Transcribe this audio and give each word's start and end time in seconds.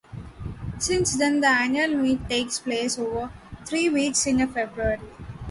Since 0.79 1.19
then, 1.19 1.41
the 1.41 1.47
annual 1.47 1.85
event 2.05 2.27
takes 2.27 2.57
place 2.57 2.97
over 2.97 3.31
three 3.65 3.87
weeks 3.89 4.25
in 4.25 4.47
February. 4.47 4.99